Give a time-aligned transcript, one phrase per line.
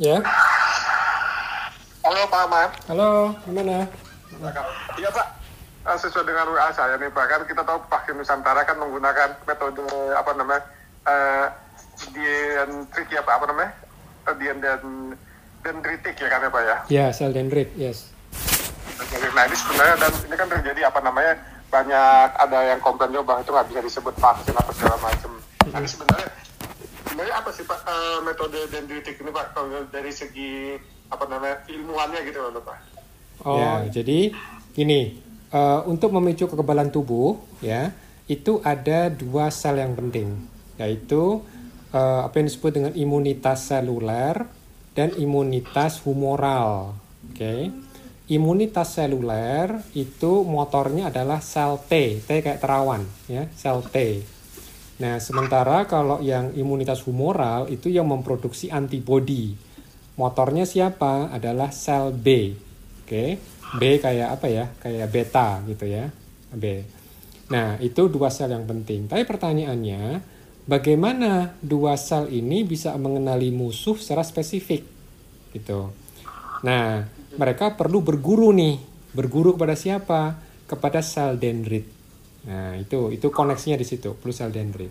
[0.00, 0.24] Ya.
[2.00, 2.70] Halo Pak Ahmad.
[2.88, 3.84] Halo, gimana?
[4.96, 5.26] Iya Pak,
[5.82, 9.82] Eh, sesuai dengan WA saya nih Pak, kan kita tahu vaksin Nusantara kan menggunakan metode
[10.14, 10.62] apa namanya
[11.10, 11.46] eh
[12.14, 13.70] dendrik ya Pak, apa namanya?
[14.38, 14.78] Dien dan
[15.66, 16.76] dendritik ya kan ya Pak ya.
[16.86, 18.14] Ya, sel dendrit, yes.
[19.34, 21.34] Nah ini sebenarnya dan ini kan terjadi apa namanya
[21.66, 25.30] banyak ada yang komplain juga bang itu nggak bisa disebut vaksin apa segala macam.
[25.66, 26.28] Nah ini sebenarnya
[27.52, 30.72] apa sih Pak eh, metode dendritik ini Pak kalau dari segi
[31.12, 32.78] apa namanya ilmuannya gitu loh Pak?
[33.44, 34.32] Oh, jadi
[34.80, 35.00] ini
[35.52, 37.92] eh, untuk memicu kekebalan tubuh ya,
[38.24, 40.32] itu ada dua sel yang penting,
[40.80, 41.44] yaitu
[41.92, 44.48] eh, apa yang disebut dengan imunitas seluler
[44.96, 46.96] dan imunitas humoral.
[47.28, 47.68] Oke.
[48.32, 54.24] Imunitas seluler itu motornya adalah sel T, T kayak terawan ya, sel T.
[55.00, 59.56] Nah, sementara kalau yang imunitas humoral itu yang memproduksi antibodi.
[60.20, 61.32] Motornya siapa?
[61.32, 62.52] Adalah sel B.
[63.04, 63.40] Oke.
[63.80, 64.68] B kayak apa ya?
[64.76, 66.12] Kayak beta gitu ya.
[66.52, 66.84] B.
[67.48, 69.08] Nah, itu dua sel yang penting.
[69.08, 70.20] Tapi pertanyaannya,
[70.64, 74.84] bagaimana dua sel ini bisa mengenali musuh secara spesifik?
[75.52, 75.92] Gitu.
[76.64, 77.04] Nah,
[77.36, 78.80] mereka perlu berguru nih.
[79.12, 80.40] Berguru kepada siapa?
[80.64, 81.84] Kepada sel dendrit.
[82.42, 84.90] Nah, itu itu koneksinya di situ, perlu sel dendrit.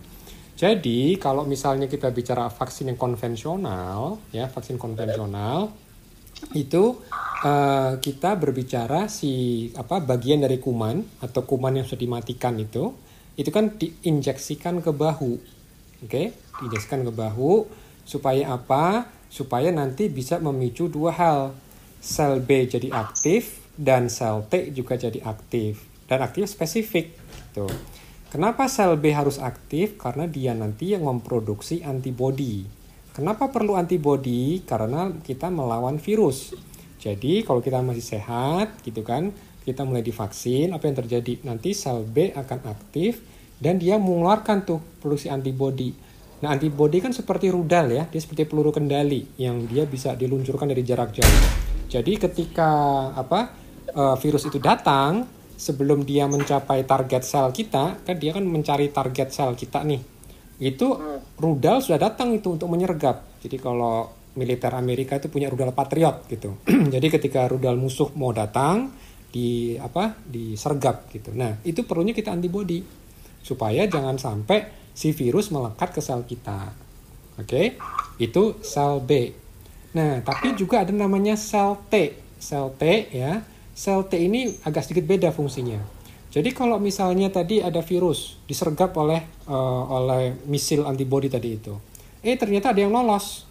[0.55, 5.73] Jadi, kalau misalnya kita bicara vaksin yang konvensional, ya, vaksin konvensional
[6.57, 6.97] itu
[7.45, 12.97] eh, kita berbicara si apa bagian dari kuman atau kuman yang sudah dimatikan itu
[13.37, 15.33] itu kan diinjeksikan ke bahu.
[16.01, 17.67] Oke, diinjeksikan ke bahu
[18.07, 19.11] supaya apa?
[19.31, 21.41] Supaya nanti bisa memicu dua hal.
[22.01, 27.15] Sel B jadi aktif dan sel T juga jadi aktif dan aktif spesifik.
[27.55, 27.71] Tuh.
[28.27, 29.95] Kenapa sel B harus aktif?
[29.95, 32.67] Karena dia nanti yang memproduksi antibodi.
[33.15, 34.59] Kenapa perlu antibodi?
[34.67, 36.51] Karena kita melawan virus.
[36.99, 39.31] Jadi kalau kita masih sehat, gitu kan,
[39.63, 41.47] kita mulai divaksin, apa yang terjadi?
[41.47, 43.23] Nanti sel B akan aktif
[43.59, 45.95] dan dia mengeluarkan tuh produksi antibodi.
[46.43, 50.83] Nah antibodi kan seperti rudal ya, dia seperti peluru kendali yang dia bisa diluncurkan dari
[50.83, 51.41] jarak jauh.
[51.91, 52.71] Jadi ketika
[53.11, 53.53] apa
[53.91, 59.29] eh, virus itu datang, sebelum dia mencapai target sel kita, kan dia kan mencari target
[59.29, 60.11] sel kita nih
[60.61, 60.93] itu
[61.41, 63.41] rudal sudah datang itu untuk menyergap.
[63.41, 66.61] Jadi kalau militer Amerika itu punya rudal Patriot gitu.
[66.93, 68.93] Jadi ketika rudal musuh mau datang
[69.33, 71.33] di apa disergap gitu.
[71.33, 72.85] Nah, itu perlunya kita antibodi
[73.41, 76.69] supaya jangan sampai si virus melekat ke sel kita.
[77.41, 77.81] Oke?
[78.21, 79.33] Itu sel B.
[79.97, 82.21] Nah, tapi juga ada namanya sel T.
[82.37, 83.41] Sel T ya.
[83.71, 85.79] Sel T ini agak sedikit beda fungsinya.
[86.31, 89.19] Jadi kalau misalnya tadi ada virus disergap oleh
[89.51, 91.75] uh, oleh misil antibodi tadi itu,
[92.23, 93.43] eh ternyata ada yang lolos,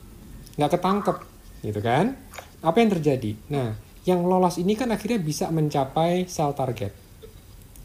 [0.57, 1.17] nggak ketangkep,
[1.61, 2.17] gitu kan?
[2.65, 3.37] Apa yang terjadi?
[3.53, 3.77] Nah,
[4.09, 6.97] yang lolos ini kan akhirnya bisa mencapai sel target,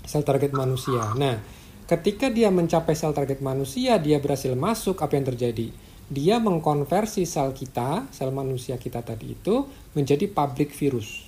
[0.08, 1.12] sel target manusia.
[1.20, 1.44] Nah,
[1.92, 5.76] ketika dia mencapai sel target manusia, dia berhasil masuk, apa yang terjadi?
[6.08, 11.28] Dia mengkonversi sel kita, sel manusia kita tadi itu menjadi pabrik virus.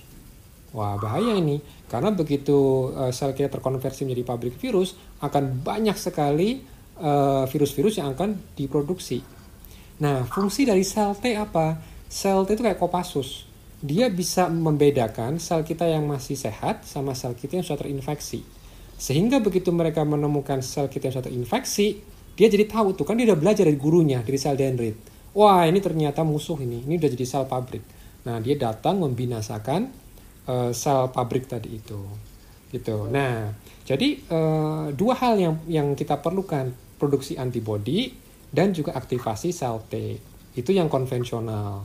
[0.76, 1.60] Wah, bahaya ini.
[1.88, 4.92] Karena begitu uh, sel kita terkonversi menjadi pabrik virus,
[5.24, 6.60] akan banyak sekali
[7.00, 9.24] uh, virus-virus yang akan diproduksi.
[10.04, 11.80] Nah, fungsi dari sel T apa?
[12.06, 13.48] Sel T itu kayak Kopassus.
[13.78, 18.44] Dia bisa membedakan sel kita yang masih sehat sama sel kita yang sudah terinfeksi.
[18.98, 22.02] Sehingga begitu mereka menemukan sel kita yang sudah terinfeksi,
[22.36, 24.98] dia jadi tahu tuh kan dia udah belajar dari gurunya, dari sel dendrit.
[25.32, 26.84] Wah, ini ternyata musuh ini.
[26.84, 27.82] Ini udah jadi sel pabrik.
[28.26, 30.07] Nah, dia datang membinasakan
[30.48, 32.00] uh, sel pabrik tadi itu
[32.72, 33.52] gitu nah
[33.84, 38.10] jadi uh, dua hal yang yang kita perlukan produksi antibodi
[38.48, 39.94] dan juga aktivasi sel T
[40.56, 41.84] itu yang konvensional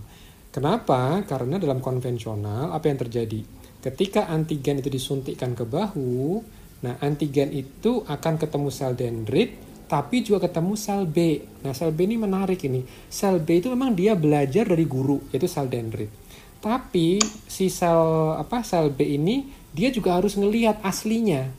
[0.50, 3.40] kenapa karena dalam konvensional apa yang terjadi
[3.84, 6.40] ketika antigen itu disuntikkan ke bahu
[6.84, 11.44] nah antigen itu akan ketemu sel dendrit tapi juga ketemu sel B.
[11.62, 12.82] Nah, sel B ini menarik ini.
[13.14, 16.10] Sel B itu memang dia belajar dari guru, yaitu sel dendrit.
[16.64, 21.52] Tapi si sel apa sel B ini dia juga harus ngelihat aslinya.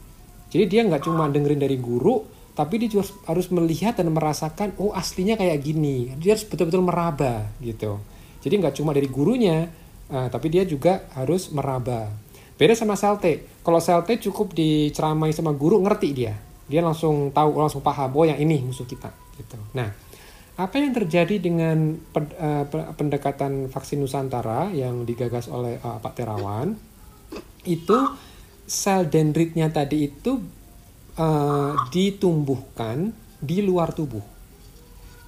[0.49, 2.25] Jadi dia nggak cuma dengerin dari guru,
[2.57, 6.17] tapi dia juga harus melihat dan merasakan oh aslinya kayak gini.
[6.17, 8.01] Dia harus betul-betul meraba gitu.
[8.41, 9.69] Jadi nggak cuma dari gurunya,
[10.09, 12.09] uh, tapi dia juga harus meraba.
[12.57, 13.45] Beda sama sel T.
[13.61, 16.33] Kalau sel T cukup diceramai sama guru ngerti dia.
[16.65, 19.59] Dia langsung tahu, langsung paham oh yang ini musuh kita gitu.
[19.77, 19.91] Nah,
[20.55, 22.65] apa yang terjadi dengan eh,
[22.95, 26.79] pendekatan vaksin Nusantara yang digagas oleh uh, Pak Terawan?
[27.67, 28.15] Itu
[28.63, 30.39] sel dendritnya tadi itu
[31.19, 33.11] uh, ditumbuhkan
[33.43, 34.23] di luar tubuh.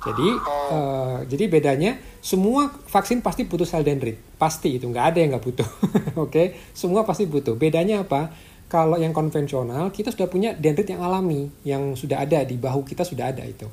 [0.07, 0.29] Jadi
[0.71, 5.45] uh, jadi bedanya semua vaksin pasti butuh sel dendrit, pasti itu nggak ada yang nggak
[5.45, 5.67] butuh.
[6.15, 6.47] Oke, okay?
[6.71, 7.59] semua pasti butuh.
[7.59, 8.31] Bedanya apa?
[8.71, 13.03] Kalau yang konvensional kita sudah punya dendrit yang alami, yang sudah ada di bahu kita
[13.03, 13.67] sudah ada itu.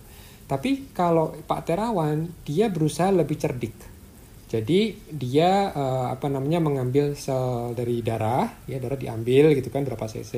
[0.43, 3.75] Tapi kalau Pak Terawan dia berusaha lebih cerdik.
[4.53, 10.05] Jadi dia uh, apa namanya mengambil sel dari darah, ya darah diambil gitu kan berapa
[10.05, 10.33] cc.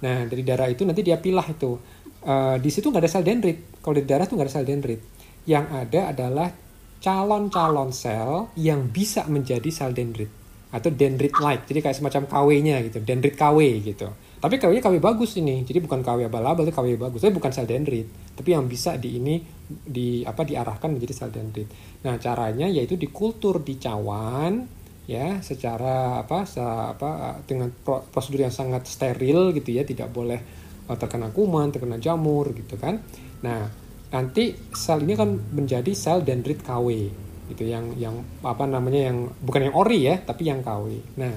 [0.00, 1.76] Nah dari darah itu nanti dia pilah itu
[2.24, 3.76] uh, di situ nggak ada sel dendrit.
[3.84, 5.00] Kalau di darah tuh nggak ada sel dendrit.
[5.44, 6.48] Yang ada adalah
[6.96, 10.32] calon-calon sel yang bisa menjadi sel dendrit
[10.72, 11.68] atau dendrit like.
[11.68, 14.08] Jadi kayak semacam KW-nya gitu, dendrit KW gitu.
[14.46, 15.66] Tapi KW-nya KW bagus ini.
[15.66, 17.18] Jadi bukan KW abal-abal, itu KW bagus.
[17.18, 18.06] Tapi bukan sel dendrit,
[18.38, 21.66] tapi yang bisa di ini di apa diarahkan menjadi sel dendrit.
[22.06, 24.70] Nah, caranya yaitu dikultur di cawan
[25.06, 30.94] ya secara apa se, apa dengan prosedur yang sangat steril gitu ya, tidak boleh Oh,
[30.94, 33.02] terkena kuman, terkena jamur gitu kan.
[33.42, 33.66] Nah,
[34.14, 37.10] nanti sel ini kan menjadi sel dendrit KW
[37.50, 41.18] gitu yang yang apa namanya yang bukan yang ori ya, tapi yang KW.
[41.18, 41.34] Nah,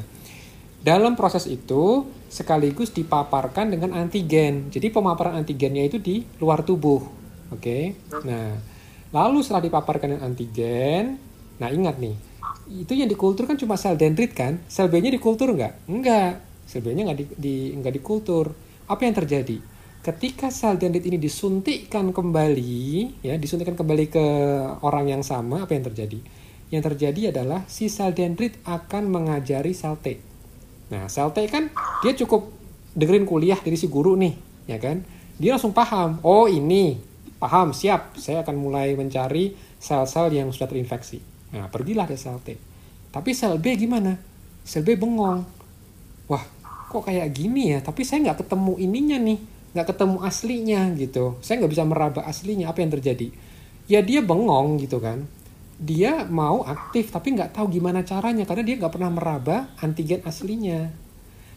[0.79, 4.71] dalam proses itu sekaligus dipaparkan dengan antigen.
[4.71, 7.03] Jadi pemaparan antigennya itu di luar tubuh.
[7.51, 7.59] Oke.
[7.59, 7.83] Okay?
[8.23, 8.55] Nah,
[9.11, 11.19] lalu setelah dipaparkan dengan antigen,
[11.57, 12.15] nah ingat nih,
[12.69, 14.61] itu yang dikultur kan cuma sel dendrit kan?
[14.69, 15.89] Sel B-nya dikultur nggak?
[15.89, 16.39] Enggak.
[16.69, 18.53] Sel B-nya nggak di, di nggak dikultur
[18.85, 19.57] apa yang terjadi?
[19.99, 24.25] Ketika sel dendrit ini disuntikkan kembali, ya, disuntikkan kembali ke
[24.79, 26.23] orang yang sama, apa yang terjadi?
[26.71, 30.28] Yang terjadi adalah si sel dendrit akan mengajari sel T.
[30.89, 31.69] Nah, sel T kan
[32.01, 32.50] dia cukup
[32.97, 34.33] dengerin kuliah dari si guru nih,
[34.65, 35.06] ya kan?
[35.39, 37.00] Dia langsung paham, oh ini,
[37.38, 41.21] paham, siap, saya akan mulai mencari sel-sel yang sudah terinfeksi.
[41.56, 42.57] Nah, pergilah ke sel T.
[43.09, 44.18] Tapi sel B gimana?
[44.65, 45.45] Sel B bengong.
[46.30, 46.44] Wah,
[46.89, 49.39] kok kayak gini ya tapi saya nggak ketemu ininya nih
[49.77, 53.30] nggak ketemu aslinya gitu saya nggak bisa meraba aslinya apa yang terjadi
[53.85, 55.30] ya dia bengong gitu kan
[55.79, 60.91] dia mau aktif tapi nggak tahu gimana caranya karena dia nggak pernah meraba antigen aslinya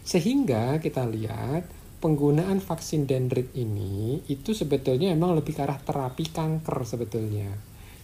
[0.07, 1.67] sehingga kita lihat
[1.99, 7.51] penggunaan vaksin dendrit ini itu sebetulnya emang lebih ke arah terapi kanker sebetulnya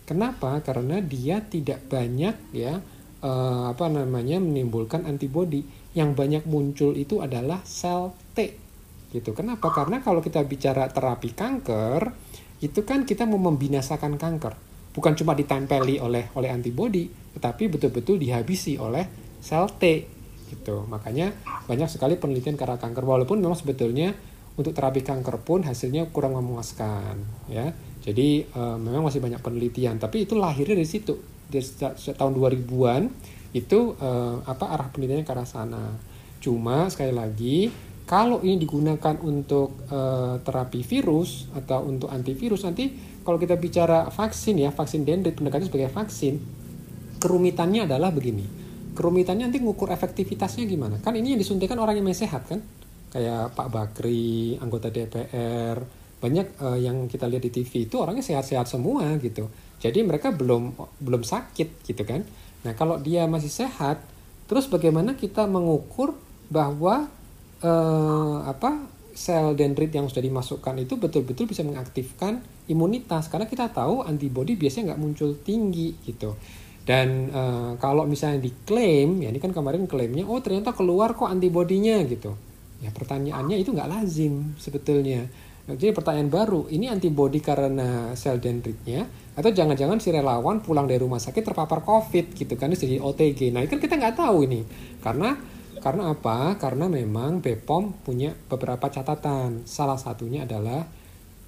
[0.03, 2.83] kenapa karena dia tidak banyak ya
[3.23, 5.63] eh, apa namanya menimbulkan antibodi
[5.95, 8.69] yang banyak muncul itu adalah sel T
[9.09, 9.33] gitu.
[9.33, 9.73] Kenapa?
[9.73, 12.13] Karena kalau kita bicara terapi kanker,
[12.61, 14.68] itu kan kita mau membinasakan kanker.
[14.89, 17.07] Bukan cuma ditempeli oleh oleh antibodi,
[17.37, 19.05] tetapi betul-betul dihabisi oleh
[19.39, 19.83] sel T
[20.49, 20.85] gitu.
[20.89, 21.31] Makanya
[21.69, 24.11] banyak sekali penelitian karena kanker walaupun memang sebetulnya
[24.57, 27.71] untuk terapi kanker pun hasilnya kurang memuaskan ya.
[28.03, 31.19] Jadi uh, memang masih banyak penelitian, tapi itu lahirnya dari situ.
[31.49, 31.65] Dari
[32.15, 33.01] tahun 2000-an
[33.53, 35.85] itu uh, apa arah penelitiannya ke arah sana.
[36.39, 37.69] Cuma sekali lagi
[38.09, 42.89] kalau ini digunakan untuk uh, terapi virus atau untuk antivirus nanti
[43.21, 46.41] kalau kita bicara vaksin ya vaksin dendrit pendekatannya sebagai vaksin
[47.21, 48.47] kerumitannya adalah begini.
[48.97, 50.97] Kerumitannya nanti ngukur efektivitasnya gimana?
[50.97, 52.65] Kan ini yang disuntikan orang yang masih sehat kan?
[53.13, 55.77] Kayak Pak Bakri anggota DPR
[56.19, 59.47] banyak uh, yang kita lihat di TV itu orangnya sehat-sehat semua gitu.
[59.79, 62.25] Jadi mereka belum belum sakit gitu kan?
[62.67, 64.03] Nah, kalau dia masih sehat,
[64.49, 66.11] terus bagaimana kita mengukur
[66.51, 67.07] bahwa
[67.63, 72.39] eh, apa sel dendrit yang sudah dimasukkan itu betul-betul bisa mengaktifkan
[72.71, 76.35] imunitas karena kita tahu antibodi biasanya nggak muncul tinggi gitu.
[76.87, 82.01] Dan eh, kalau misalnya diklaim, ya ini kan kemarin klaimnya, oh ternyata keluar kok antibodinya
[82.07, 82.33] gitu.
[82.79, 85.27] Ya pertanyaannya itu nggak lazim sebetulnya.
[85.69, 89.05] Jadi pertanyaan baru, ini antibodi karena sel dendritnya
[89.37, 93.53] atau jangan-jangan si relawan pulang dari rumah sakit terpapar COVID gitu kan jadi OTG.
[93.53, 94.65] Nah, itu kan kita nggak tahu ini.
[94.97, 95.37] Karena
[95.79, 96.59] karena apa?
[96.59, 99.65] Karena memang BPOM punya beberapa catatan.
[99.65, 100.85] Salah satunya adalah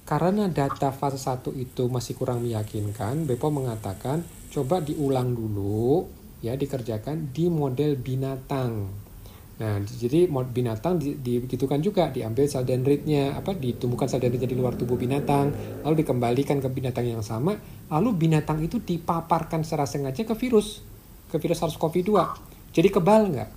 [0.02, 6.10] karena data fase 1 itu masih kurang meyakinkan, BPOM mengatakan coba diulang dulu
[6.42, 8.90] ya dikerjakan di model binatang
[9.62, 14.74] Nah, jadi binatang di, digitukan juga, diambil sel dendritnya, apa ditumbuhkan sel dendritnya di luar
[14.74, 15.54] tubuh binatang,
[15.86, 17.54] lalu dikembalikan ke binatang yang sama,
[17.86, 20.82] lalu binatang itu dipaparkan secara sengaja ke virus,
[21.30, 22.10] ke virus SARS-CoV-2.
[22.74, 23.50] Jadi kebal nggak?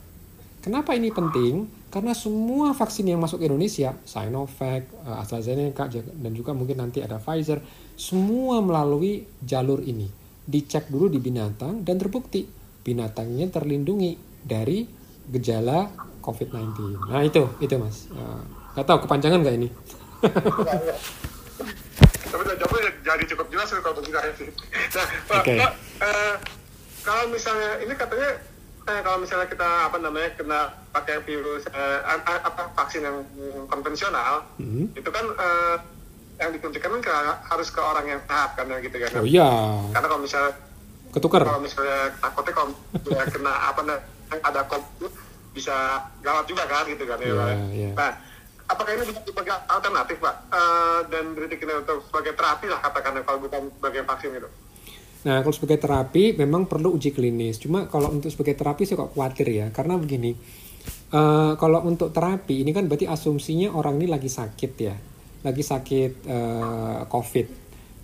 [0.65, 1.69] Kenapa ini penting?
[1.93, 7.21] Karena semua vaksin yang masuk ke Indonesia, Sinovac, eh, AstraZeneca, dan juga mungkin nanti ada
[7.21, 7.61] Pfizer,
[7.93, 10.09] semua melalui jalur ini.
[10.41, 12.49] Dicek dulu di binatang dan terbukti
[12.81, 14.89] binatangnya terlindungi dari
[15.29, 15.85] gejala
[16.25, 17.13] COVID-19.
[17.13, 18.09] Nah itu, itu mas.
[18.09, 18.41] Uh,
[18.73, 19.69] gak tahu kepanjangan nggak ini?
[22.25, 24.17] Tapi jawabnya jadi cukup jelas kalau begitu.
[24.17, 25.61] Nah, okay.
[26.01, 26.35] Uh,
[27.05, 28.54] kalau misalnya ini katanya
[28.85, 30.59] eh, kalau misalnya kita apa namanya kena
[30.91, 33.17] pakai virus eh, apa vaksin yang
[33.65, 34.85] konvensional, mm -hmm.
[34.93, 35.75] itu kan eh,
[36.35, 39.09] yang disuntikan kan ke- harus ke orang yang sehat kan ya gitu kan.
[39.15, 39.49] Oh iya,
[39.89, 40.51] Karena kalau misalnya
[41.09, 41.41] ketukar.
[41.41, 43.99] kalau misalnya takutnya kalau misalnya kena apa nah,
[44.43, 45.11] ada covid
[45.55, 45.75] bisa
[46.19, 47.55] gawat juga kan gitu kan ya, Iya, Pak.
[47.71, 47.89] iya.
[47.95, 48.11] Nah,
[48.67, 53.23] apakah ini bisa sebagai alternatif pak Eh, dan diritik ini untuk sebagai terapi lah katakanlah
[53.23, 54.49] kalau bukan sebagai vaksin itu?
[55.25, 57.57] Nah, kalau sebagai terapi memang perlu uji klinis.
[57.57, 60.37] Cuma kalau untuk sebagai terapi saya kok khawatir ya, karena begini.
[61.09, 64.95] eh, kalau untuk terapi ini kan berarti asumsinya orang ini lagi sakit ya,
[65.41, 67.47] lagi sakit eh, COVID,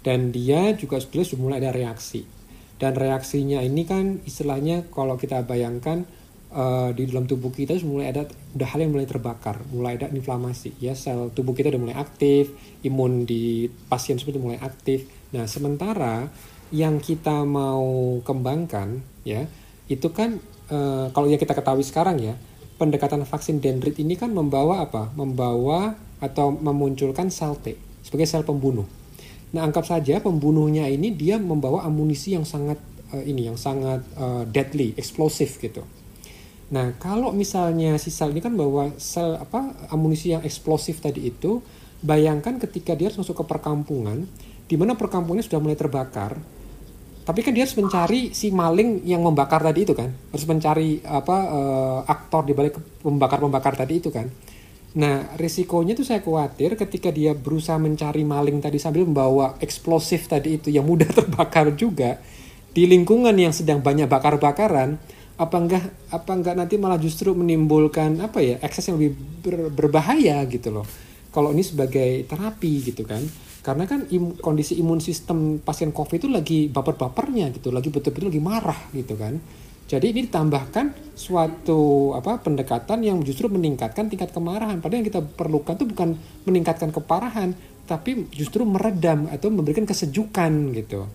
[0.02, 2.26] dan dia juga sebetulnya sudah mulai ada reaksi.
[2.82, 6.02] Dan reaksinya ini kan istilahnya kalau kita bayangkan
[6.50, 8.26] eh, di dalam tubuh kita sudah mulai ada
[8.58, 10.74] udah hal yang mulai terbakar, mulai ada inflamasi.
[10.82, 12.50] Ya sel tubuh kita udah mulai aktif,
[12.82, 15.06] imun di pasien seperti mulai aktif.
[15.38, 16.26] Nah sementara
[16.72, 19.46] yang kita mau kembangkan ya
[19.92, 20.40] itu kan
[20.72, 22.36] eh, kalau yang kita ketahui sekarang ya
[22.82, 25.14] pendekatan vaksin dendrit ini kan membawa apa?
[25.14, 28.90] Membawa atau memunculkan sel T sebagai sel pembunuh.
[29.54, 32.82] Nah, anggap saja pembunuhnya ini dia membawa amunisi yang sangat
[33.14, 35.86] eh, ini yang sangat eh, deadly, eksplosif gitu.
[36.74, 41.62] Nah, kalau misalnya si sel ini kan bawa sel apa amunisi yang eksplosif tadi itu,
[42.02, 44.26] bayangkan ketika dia harus masuk ke perkampungan,
[44.66, 46.40] di mana perkampungannya sudah mulai terbakar,
[47.32, 51.38] tapi kan dia harus mencari si maling yang membakar tadi itu kan, harus mencari apa
[51.48, 54.28] eh, aktor di balik pembakar-pembakar tadi itu kan.
[55.00, 60.60] Nah, risikonya tuh saya khawatir ketika dia berusaha mencari maling tadi sambil membawa eksplosif tadi
[60.60, 62.20] itu yang mudah terbakar juga
[62.76, 65.00] di lingkungan yang sedang banyak bakar-bakaran,
[65.40, 70.44] apa enggak apa enggak nanti malah justru menimbulkan apa ya ekses yang lebih ber- berbahaya
[70.52, 70.88] gitu loh.
[71.32, 73.24] Kalau ini sebagai terapi gitu kan.
[73.62, 78.42] Karena kan im- kondisi imun sistem pasien COVID itu lagi baper-bapernya gitu, lagi betul-betul lagi
[78.42, 79.38] marah gitu kan.
[79.86, 84.80] Jadi ini ditambahkan suatu apa pendekatan yang justru meningkatkan tingkat kemarahan.
[84.80, 86.10] Padahal yang kita perlukan itu bukan
[86.48, 87.54] meningkatkan keparahan,
[87.86, 91.06] tapi justru meredam atau memberikan kesejukan gitu.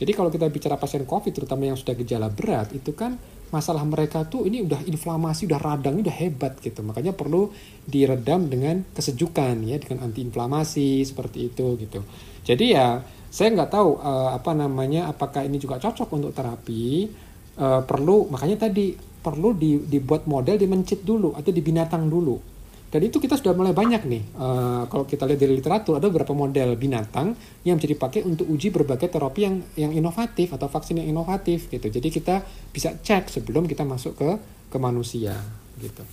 [0.00, 3.20] Jadi kalau kita bicara pasien COVID, terutama yang sudah gejala berat, itu kan
[3.52, 6.80] masalah mereka tuh ini udah inflamasi, udah radang, udah hebat gitu.
[6.80, 7.52] Makanya perlu
[7.84, 12.00] diredam dengan kesejukan ya, dengan antiinflamasi seperti itu gitu.
[12.42, 17.12] Jadi ya saya nggak tahu eh, apa namanya, apakah ini juga cocok untuk terapi.
[17.52, 22.51] Eh, perlu makanya tadi perlu di- dibuat model di mencit dulu atau di binatang dulu.
[22.92, 24.22] Dan itu kita sudah mulai banyak nih.
[24.36, 27.32] Eh, kalau kita lihat dari literatur ada beberapa model binatang
[27.64, 31.88] yang bisa dipakai untuk uji berbagai terapi yang yang inovatif atau vaksin yang inovatif gitu.
[31.88, 34.30] Jadi kita bisa cek sebelum kita masuk ke
[34.68, 35.32] ke manusia
[35.80, 36.04] gitu.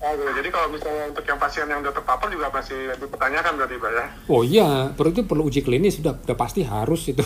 [0.00, 0.12] Oh.
[0.16, 4.06] Jadi kalau misalnya untuk yang pasien yang udah terpapar juga masih dipertanyakan berarti pak ya?
[4.32, 7.24] Oh iya, perlu itu perlu uji klinis sudah udah pasti harus itu.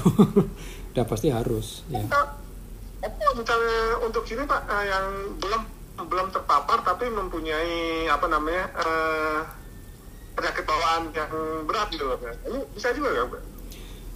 [0.94, 2.02] udah pasti harus ya.
[2.02, 5.06] Apa misalnya untuk sini pak eh, yang
[5.38, 5.62] belum
[6.08, 9.40] belum terpapar tapi mempunyai apa namanya eh,
[10.36, 11.32] penyakit bawaan yang
[11.68, 12.06] berat gitu.
[12.48, 13.42] Ini bisa juga nggak?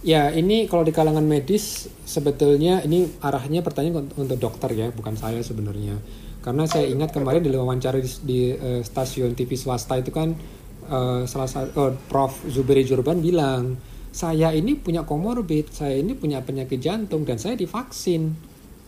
[0.05, 5.41] Ya, ini kalau di kalangan medis sebetulnya ini arahnya pertanyaan untuk, dokter ya, bukan saya
[5.41, 5.97] sebenarnya.
[6.45, 10.37] Karena saya ingat kemarin di wawancara di, di, eh, stasiun TV swasta itu kan
[10.85, 13.81] eh, salah satu eh, Prof Zuberi Jurban bilang,
[14.13, 18.37] saya ini punya komorbid, saya ini punya penyakit jantung dan saya divaksin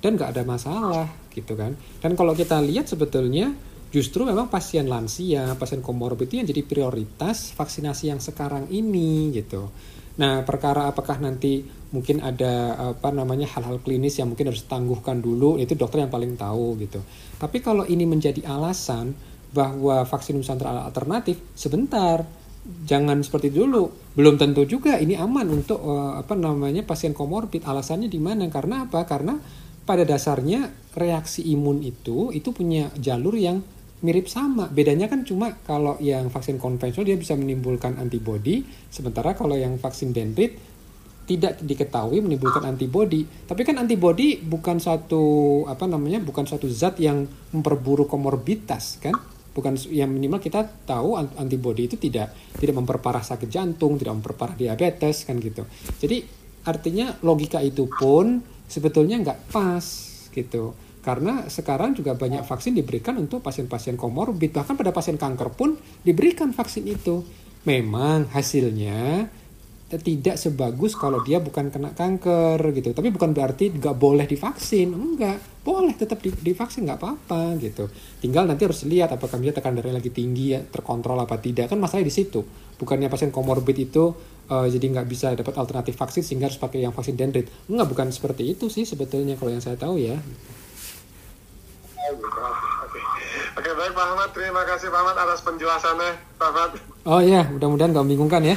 [0.01, 1.77] dan nggak ada masalah gitu kan.
[2.01, 3.53] Dan kalau kita lihat sebetulnya
[3.93, 9.71] justru memang pasien lansia, pasien komorbid itu yang jadi prioritas vaksinasi yang sekarang ini gitu.
[10.17, 11.61] Nah, perkara apakah nanti
[11.93, 16.33] mungkin ada apa namanya hal-hal klinis yang mungkin harus tangguhkan dulu, itu dokter yang paling
[16.33, 16.99] tahu gitu.
[17.37, 19.13] Tapi kalau ini menjadi alasan
[19.53, 22.25] bahwa vaksin Nusantara alternatif, sebentar,
[22.83, 23.87] jangan seperti dulu.
[24.17, 27.63] Belum tentu juga ini aman untuk eh, apa namanya pasien komorbid.
[27.63, 28.49] Alasannya di mana?
[28.49, 29.05] Karena apa?
[29.05, 29.37] Karena
[29.87, 30.67] pada dasarnya
[30.99, 33.63] reaksi imun itu itu punya jalur yang
[34.03, 34.69] mirip sama.
[34.69, 38.61] Bedanya kan cuma kalau yang vaksin konvensional dia bisa menimbulkan antibodi,
[38.93, 40.59] sementara kalau yang vaksin dendrit
[41.27, 43.25] tidak diketahui menimbulkan antibodi.
[43.25, 46.23] Tapi kan antibodi bukan suatu apa namanya?
[46.23, 49.15] bukan suatu zat yang memperburuk komorbiditas kan?
[49.51, 54.53] Bukan yang minimal kita tahu an- antibodi itu tidak tidak memperparah sakit jantung, tidak memperparah
[54.53, 55.65] diabetes kan gitu.
[55.97, 56.21] Jadi
[56.63, 59.85] artinya logika itu pun sebetulnya nggak pas
[60.35, 60.75] gitu.
[61.01, 66.51] Karena sekarang juga banyak vaksin diberikan untuk pasien-pasien komorbid, bahkan pada pasien kanker pun diberikan
[66.51, 67.23] vaksin itu.
[67.63, 69.31] Memang hasilnya
[69.87, 72.91] tidak sebagus kalau dia bukan kena kanker gitu.
[72.91, 75.39] Tapi bukan berarti nggak boleh divaksin, enggak.
[75.63, 77.87] Boleh tetap di- divaksin nggak apa-apa gitu.
[78.19, 81.71] Tinggal nanti harus lihat apakah dia tekanan darah lagi tinggi ya, terkontrol apa tidak.
[81.71, 82.43] Kan masalahnya di situ.
[82.75, 84.11] Bukannya pasien komorbid itu
[84.47, 87.47] eh, jadi nggak bisa dapat alternatif vaksin sehingga harus pakai yang vaksin dendrit.
[87.67, 90.15] Enggak, bukan seperti itu sih sebetulnya kalau yang saya tahu ya.
[92.07, 92.99] Oke.
[93.59, 93.69] Oke.
[93.75, 96.71] Baik Pak Ahmad, terima kasih Pak Ahmad atas penjelasannya Pak Ahmad.
[97.03, 98.55] Oh iya, mudah-mudahan gak membingungkan ya.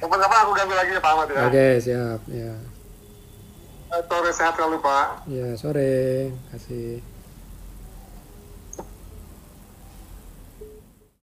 [0.00, 1.40] Kapan-kapan aku ganti lagi ya Pak Ahmad ya.
[1.48, 2.20] Oke, siap.
[2.32, 2.52] Ya.
[4.08, 5.06] Sore sehat selalu Pak.
[5.28, 6.32] Ya, sore.
[6.52, 7.17] Kasih.